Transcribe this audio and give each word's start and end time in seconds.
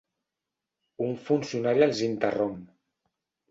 Un 1.09 1.13
funcionari 1.27 1.87
els 1.89 2.03
interromp. 2.09 2.59